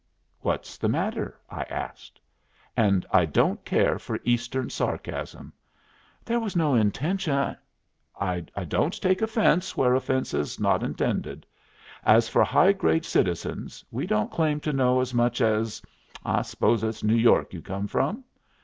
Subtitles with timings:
[0.39, 2.19] "What's the matter?" I asked.
[2.75, 5.53] "And I don't care for Eastern sarcasm."
[6.25, 7.55] "There was no intention"
[8.19, 11.45] "I don't take offence where offence is not intended.
[12.03, 15.83] As for high grade citizens, we don't claim to know as much as
[16.25, 18.23] I suppose it's New York you come from?